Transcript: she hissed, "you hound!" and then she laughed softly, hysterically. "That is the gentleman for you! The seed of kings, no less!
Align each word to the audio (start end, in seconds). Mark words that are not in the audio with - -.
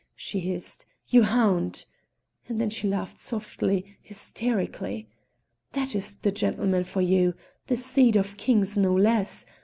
she 0.15 0.39
hissed, 0.39 0.87
"you 1.09 1.21
hound!" 1.21 1.85
and 2.49 2.59
then 2.59 2.71
she 2.71 2.87
laughed 2.87 3.19
softly, 3.19 3.99
hysterically. 4.01 5.07
"That 5.73 5.93
is 5.93 6.15
the 6.15 6.31
gentleman 6.31 6.85
for 6.85 7.01
you! 7.03 7.35
The 7.67 7.77
seed 7.77 8.15
of 8.15 8.35
kings, 8.35 8.75
no 8.75 8.95
less! 8.95 9.45